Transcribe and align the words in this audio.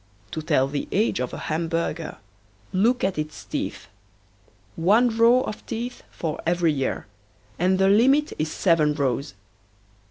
To 0.31 0.41
tell 0.41 0.67
the 0.67 0.87
age 0.91 1.19
of 1.19 1.31
a 1.31 1.37
Hamburger 1.37 2.17
look 2.73 3.03
at 3.03 3.19
its 3.19 3.45
teeth. 3.45 3.85
One 4.75 5.15
row 5.15 5.41
of 5.41 5.63
teeth 5.67 6.01
for 6.09 6.41
every 6.43 6.73
year, 6.73 7.05
and 7.59 7.77
the 7.77 7.87
limit 7.87 8.33
is 8.39 8.51
seven 8.51 8.95
rows. 8.95 9.35